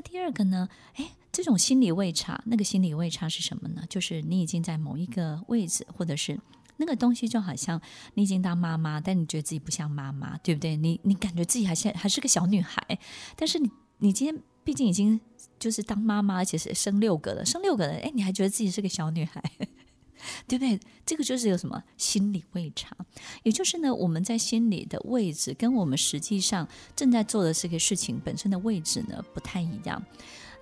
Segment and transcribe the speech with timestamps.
[0.00, 0.68] 第二个呢？
[0.94, 3.84] 哎，这种心理位差，那个心理位差是什么呢？
[3.88, 6.38] 就是你已经在某一个位置，或者是
[6.76, 7.80] 那个东西，就好像
[8.14, 10.76] 你已经当妈妈，但你觉得自己不像妈妈，对不对？
[10.76, 12.98] 你你感觉自己还像还是个小女孩，
[13.36, 15.20] 但是你你今天毕竟已经
[15.58, 19.42] 就是当妈妈，而且是生六个了，生六个了，哎，你还觉得自己是个小女孩。
[20.46, 20.78] 对不对？
[21.04, 22.96] 这个就是有什么心理位差，
[23.42, 30.02] 也就是呢，我们在心里的位置跟我们实际上正在做的这个事情本身的位置呢不太一样。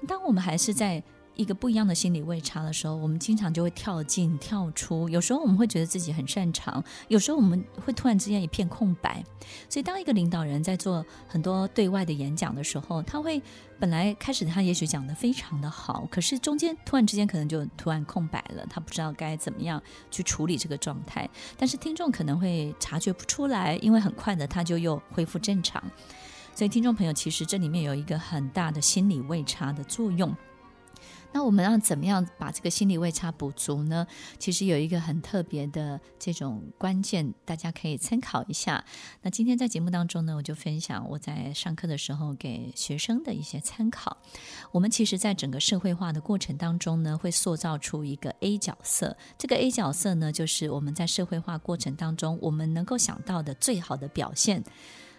[0.07, 1.02] 当我们还是在
[1.39, 5.09] 一个不一样的心理位差的时候，我们经常就会跳进跳出。
[5.09, 9.25] 有时候我们会觉得自己很擅长，有时候我们会突然之间一片空白。
[9.71, 13.41] 所以，当一个领导人在做很多对外的演讲的时候，他会
[13.79, 19.81] 本来开始他也许讲得非常的好，可是中间突然之间可能就突然空白了，他不知道该怎么样
[20.11, 21.31] 去处理这个状态。
[21.57, 25.81] 但是听众可能会察觉不出来，因为很快的他就又恢复正常。
[26.53, 30.36] 所以，听众朋友，其实这里面有一个很大的心理位差的作用。
[31.32, 34.06] 那我们要怎么样把这个心理位差补足呢？
[34.39, 38.84] 其实有一个很特别的这种关键，大家可以参考一下。
[39.22, 44.17] 那今天在节目当中呢，我就分享我在上课的时候给学生的一些参考。
[44.72, 49.17] 我们其实，在整个社会化的过程当中呢，会塑造出一个 A 角色。
[49.36, 54.64] 这个 A 角色呢，就是我们在社会化过程当中，我们能够想到的最好的表现。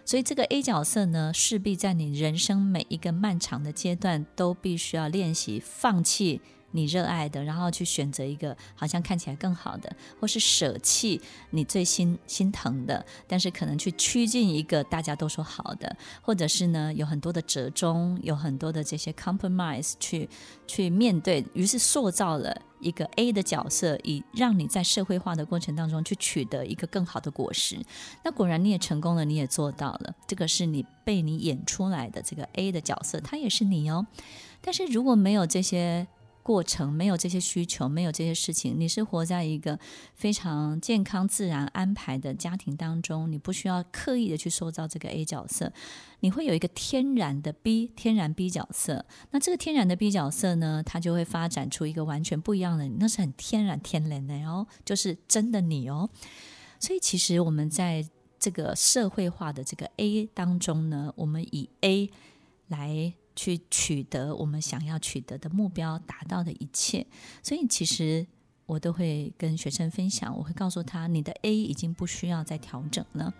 [0.04, 6.40] 所以这个 A 角色呢，势必在你人生每一个漫长的阶段，都必须要练习放弃
[6.72, 20.28] 你热爱的，然后去选择一个好像看起来更好的，或是舍弃你最心心疼的，但是可能去趋近一个大家都说好的，或者是呢，有很多的折中，有很多的这些 compromise 去
[20.66, 22.62] 去面对，于是塑造了。
[22.80, 27.78] 一个 A 的角色，以让你在社会化的过程当中去取得一个更好的果实。
[28.24, 30.14] 那果然你也成功了，你也做到了。
[30.26, 34.06] 这个是你被你演出来的这个 A 的角色，他也是你哦。
[34.60, 36.06] 但是如果没有这些，
[36.42, 39.78] 过程没有这些需求，没有这些事情，你是活在一个
[40.14, 45.72] 非常健康、自然安排的家庭当中，你不需要刻意的去塑造这个 A 角色，
[46.20, 49.04] 你会有一个天然的 B，天然 B 角色。
[49.30, 56.08] 那这个天然的 B 角色呢，它就会发展出一个完全不一样的，那是很天然、天然的哦，就是真的你哦。
[56.78, 58.08] 所以其实我们在
[58.38, 62.10] 这个社会化的这个 A 当中呢，我们以 A
[62.68, 63.12] 来。
[63.34, 67.06] 去取得我们想要取得的目标，达到的一切，
[67.42, 68.26] 所以其实
[68.66, 73.32] 我都会跟学生分享，我会告诉他，你的 A 已经不需要再调整了。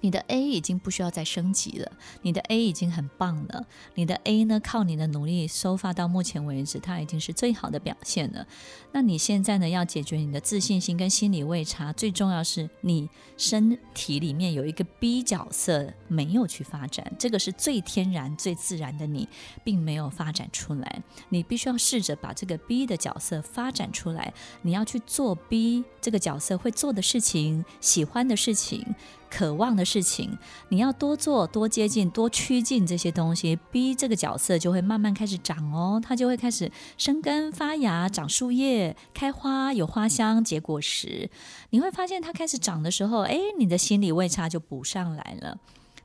[0.00, 1.92] 你的 A 已经不需要再升级了，
[2.22, 3.66] 你的 A 已经很棒了。
[3.94, 8.46] 你的 A 呢，靠你的努力收发到目前为止，它已经是最好的表现了。
[8.92, 19.28] 那你现在呢，要解决你的自信心跟心理位差，最重要是你身体里面有一个 B 角色没有去发展，这个是最天然、最自然的你，
[19.64, 21.02] 并没有发展出来。
[21.28, 24.32] 你必须要试着把这个 B 的角色发展出来，
[24.62, 28.94] 你要去做 B 这个角色会做的事情，喜欢的事情。
[29.30, 30.36] 渴望的事情，
[30.68, 41.30] 你要多做、多接近、多趋近这些东西逼这个角色就会慢慢开始长哦，它就会开始生根发芽、长树叶、开花、有花香、结果实。
[41.70, 45.58] 你会发现它开始长的时候，哎，你的心理位差就补上来了。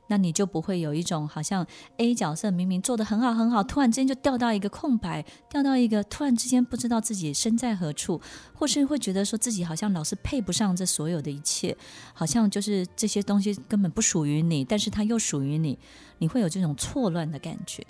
[0.08, 8.20] 那你就不会有一种好像 A 角色明明做的很好很好，突然之间就掉到一个空白，掉到一个突然之间不知道自己身在何处，
[8.54, 11.76] 或是会觉得说自己好像老是配不上这所有的一切，
[12.12, 15.78] 好像就是这些东西根本不属于你，但是它又属于你，
[16.18, 17.84] 你会有这种错乱的感觉。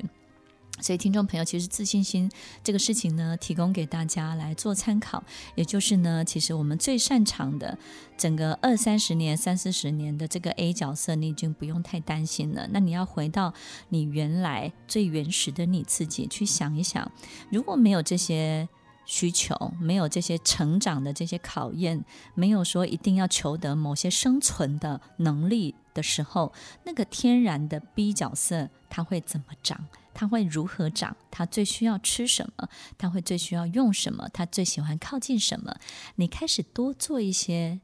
[0.82, 2.31] 所以，听众朋友，其实自信心
[2.65, 5.22] 这个事情呢，提供给大家来做参考。
[5.54, 7.78] 也就是呢，其实我们最擅长的，
[8.19, 12.69] 整个二三十年、三四十年的这个 A 角色，你已经不用太担心了。
[12.72, 13.54] 那你要回到
[13.91, 17.10] 你原来最原始的你自己去想一想，
[17.50, 18.69] 如果没有这些
[19.04, 22.04] 需求，没有这些成长的这些考验，
[22.34, 26.53] 没有说一定要求得某些生存的能力的时候，
[26.84, 29.86] 那个天然的 B 角色，它会怎么长？
[30.14, 31.16] 他会如何长？
[31.30, 32.69] 他最需要吃什么？
[32.99, 34.28] 他会最需要用什么？
[34.32, 35.75] 他最喜欢靠近什么？
[36.17, 37.81] 你开始多做一些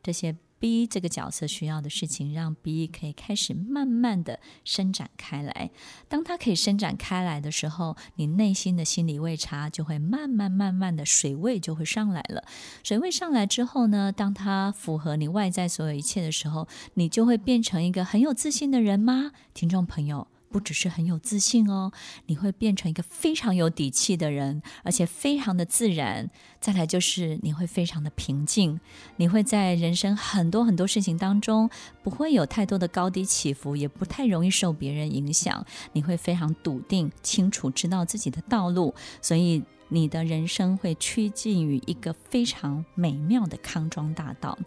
[0.00, 5.72] 这些 B 这个角色需要的事情，让 B 可以开始慢慢的伸展开来。
[6.08, 12.44] 当它可以伸展开来的时候，你内心的心理位差就会慢慢慢慢的水位就会上来了。
[12.84, 19.32] 水位上来之后呢，当它符合你外在所有一切的时候，你就会变成一个很有自信的人吗？
[19.52, 20.28] 听众朋友。
[20.52, 21.90] 不只是很有自信哦，
[22.26, 26.30] 你会变成一个非常有底气的人，而且非常的自然。
[26.60, 28.78] 再来就是你会非常的平静，
[29.16, 31.70] 你会在人生很多很多事情当中
[32.02, 35.64] 不会有太多的高低起伏，也不太容易受别人影响。
[35.94, 39.62] 你会非常笃定、清楚知道自己的道路，所以。
[39.92, 44.58] 你的人生会趋近于一个非常美妙的康庄大道，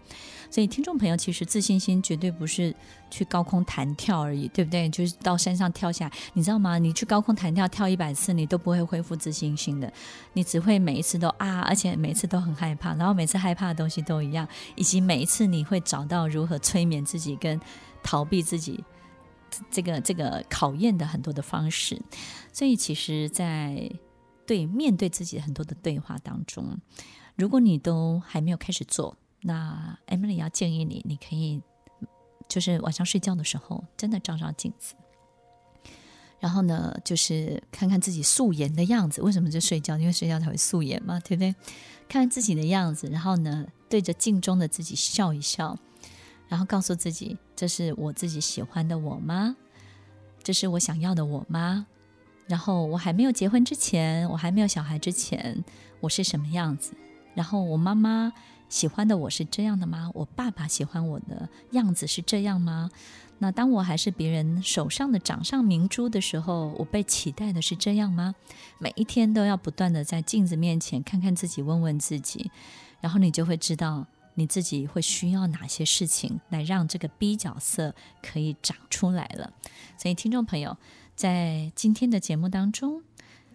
[0.52, 2.74] 所以听众朋友，其实自信心绝对不是
[3.10, 4.88] 去高空弹跳而已，对不对？
[4.90, 6.78] 就是到山上跳下，你知道吗？
[6.78, 9.92] 你去高空弹跳跳一百次，你都不会恢复自信心的，
[10.34, 17.60] 你只会每一次都啊，而且每一次都很害怕，然后每次害怕的东西都一样，以及每一次你会找到如何催眠自己跟
[18.04, 18.84] 逃避自己
[19.72, 22.00] 这个这个考验的很多的方式，
[22.54, 23.90] 所以其实，在
[24.46, 26.78] 对，面对自己很多的对话当中，
[27.36, 31.62] 如果你都还没有开始做，那 Emily 要建议你，你可以
[32.48, 34.94] 就是晚上睡觉的时候，真的照照镜子，
[36.40, 39.22] 然后呢，就是看看自己素颜的样子。
[39.22, 39.98] 为什么就睡觉？
[39.98, 41.54] 因为睡觉才会素颜嘛，对不对？
[42.08, 45.76] 看看自己的样子，然后呢，对着镜中的自己笑一笑，
[46.48, 49.56] 然后告诉自己：这是我自己喜欢的我吗？
[50.44, 51.88] 这是我想要的我吗？
[52.48, 55.64] 然后我还没有结婚之前，我还没有小孩之前，
[56.00, 56.94] 我是什么样子？
[57.34, 58.32] 然后我妈妈
[58.70, 60.12] 喜欢的我是这样的吗？
[60.14, 62.90] 我爸爸喜欢我的样子是这样吗？
[63.40, 68.36] 那当我还是别人手上的掌上明珠的时候，我被期待的是这样吗？
[68.78, 72.52] 每一天都要不断的在镜子面前看看自己，问问自己，
[73.02, 74.06] 然后你就会知道
[74.36, 79.52] 你自己会需要哪些事情来让这个 B 角色可以长出来了。
[79.98, 80.78] 所以听众朋友。
[81.16, 83.02] 在今天的节目当中，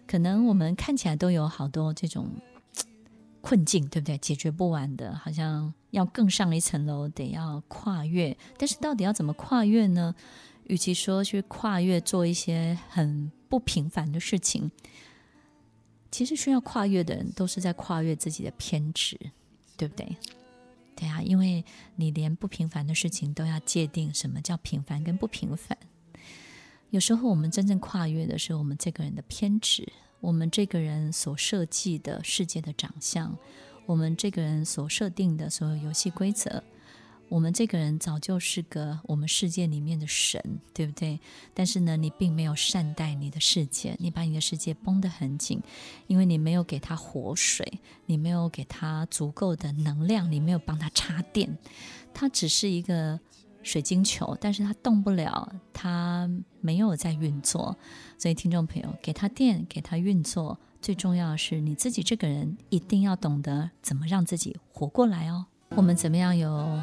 [0.07, 2.29] 可能我们看起来都有好多这种
[3.41, 4.17] 困境，对不对？
[4.17, 8.35] 解决不完的，好像要更上一层楼，得要跨越。
[8.57, 10.15] 但是到底要怎么跨越呢？
[10.65, 14.71] 与其说去跨越做一些很不平凡的事情，
[16.09, 19.19] 其实需要跨越的人都是在跨越自己的偏执，
[19.75, 20.15] 对不对？
[20.95, 21.65] 对啊，因为
[21.95, 25.77] 你连不平凡的事情都要界定什么叫平凡跟不平凡。
[26.91, 29.89] 有时候，我们真正跨越的是我们这个人的偏执，
[30.19, 33.33] 我们这个人所设计的世界的长相，
[33.85, 36.61] 我们这个人所设定的所有游戏规则，
[37.29, 40.43] 我们这个人早就是个我们世界里面的神，
[40.73, 41.17] 对不对？
[41.53, 45.61] 但是呢，你并没有善待你的世界，你把你的世界绷得很紧，
[46.07, 51.57] 因为你没有给他活水，你没有给他足够的能量，你没有帮他插电，
[52.13, 53.17] 他只是一个。
[53.63, 56.29] 水晶球，但是它动不了，它
[56.59, 57.77] 没有在运作，
[58.17, 65.45] 所以听众朋友，给它电，给它运作，最重要的是你自己这个人一定要懂得怎么让自己活过来哦。
[65.69, 66.81] 我们怎么样有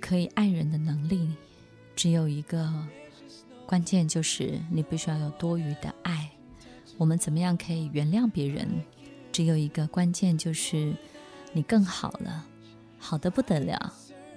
[0.00, 1.34] 可以爱人的能力？
[1.94, 2.72] 只有一个
[3.66, 6.30] 关键，就是你必须要有多余的爱。
[6.96, 8.68] 我们怎么样可以原谅别人？
[9.32, 10.94] 只有一个关键，就是
[11.52, 12.46] 你更好了，
[12.98, 13.92] 好的不得了。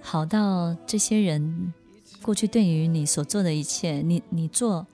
[0.06, 1.74] 好到这些人
[2.22, 4.86] 过去对于你所做的一切，你你做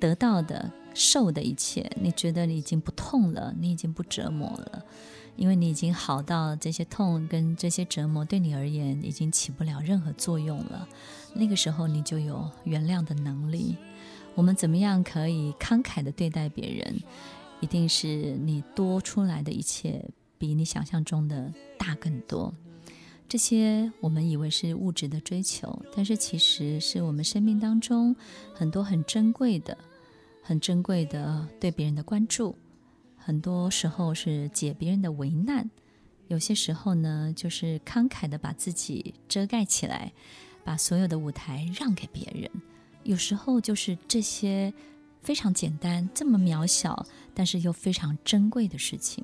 [0.00, 4.82] 得到的受的一切，你觉得你已经不痛了，你已经不折磨了，
[5.36, 10.88] 因为你已经好到这些痛跟这些折磨对你而言已经起不了任何作用了。
[11.34, 13.76] 那个时候你就有原谅的能力。
[14.34, 16.98] 我们怎么样可以慷慨地对待别人？
[17.60, 18.06] 一定是
[18.38, 20.02] 你多出来的一切
[20.38, 22.54] 比你想象中的大更多。
[23.28, 28.16] 这些我们以为是物质的追求，但是其实是我们生命当中
[28.54, 29.76] 很多很珍贵的、
[30.42, 32.56] 很珍贵的对别人的关注。
[33.16, 35.68] 很多时候是解别人的为难，
[36.28, 40.14] 有些时候呢，就是慷慨的把自己遮盖起来，
[40.64, 42.50] 把所有的舞台让给别人。
[43.02, 44.72] 有时候就是这些
[45.20, 49.22] 非常简单、这么渺小，但是又非常珍贵的事情。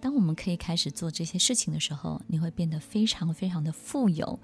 [0.00, 4.38] 当我们可以开始做这些事情的时候，你会变得非常非常的富有。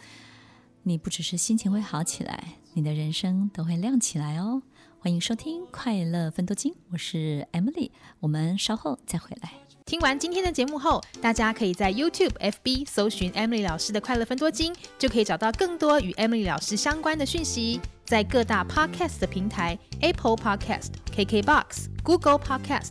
[0.84, 4.62] 你不只是心情会好起来，你的人生都会亮起来哦。
[4.98, 7.90] 欢迎收听《快乐分多金》，我是 Emily，
[8.20, 9.52] 我们稍后再回来。
[9.84, 17.80] 听完今天的节目后，大家可以在 YouTube、FB 搜寻 Emily 老师的《快乐分多金》，就可以找到更多与 Emily 老师相关的讯息。
[18.04, 22.90] 在各大 Podcast 的平台，Apple Podcast、KKBox、Google Podcast、